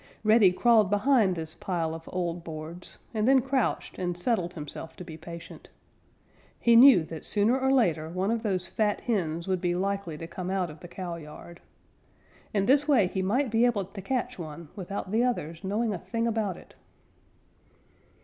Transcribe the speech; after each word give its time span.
Reddy 0.23 0.51
crawled 0.51 0.89
behind 0.89 1.35
this 1.35 1.53
pile 1.53 1.93
of 1.93 2.09
old 2.11 2.43
boards 2.43 2.97
and 3.13 3.27
then 3.27 3.39
crouched 3.39 3.99
and 3.99 4.17
settled 4.17 4.55
himself 4.55 4.95
to 4.95 5.03
be 5.03 5.15
patient. 5.15 5.69
He 6.59 6.75
knew 6.75 7.03
that 7.03 7.23
sooner 7.23 7.55
or 7.59 7.71
later 7.71 8.09
one 8.09 8.31
of 8.31 8.41
those 8.41 8.67
fat 8.67 9.01
hens 9.01 9.47
would 9.47 9.61
be 9.61 9.75
likely 9.75 10.17
to 10.17 10.25
come 10.25 10.49
out 10.49 10.71
of 10.71 10.79
the 10.79 10.87
cowyard. 10.87 11.61
In 12.51 12.65
this 12.65 12.87
way 12.87 13.05
he 13.09 13.21
might 13.21 13.51
be 13.51 13.63
able 13.63 13.85
to 13.85 14.01
catch 14.01 14.39
one 14.39 14.69
without 14.75 15.11
the 15.11 15.23
others 15.23 15.63
knowing 15.63 15.93
a 15.93 15.99
thing 15.99 16.25
about 16.25 16.57
it. 16.57 16.73